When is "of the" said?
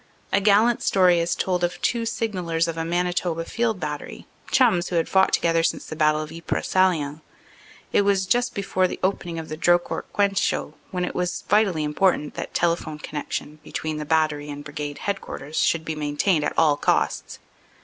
6.23-6.37, 9.37-9.57